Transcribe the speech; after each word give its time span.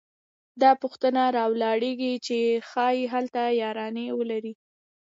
دا 0.61 0.71
پوښتنه 0.81 1.21
راولاړېږي 1.37 2.13
چې 2.25 2.37
ښايي 2.69 3.03
هلته 3.13 3.41
یارانې 3.63 4.05
ولري 4.19 4.53